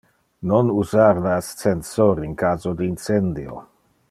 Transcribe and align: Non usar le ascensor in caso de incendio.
Non 0.51 0.71
usar 0.83 1.21
le 1.25 1.33
ascensor 1.35 2.25
in 2.27 2.33
caso 2.45 2.75
de 2.81 2.85
incendio. 2.95 3.55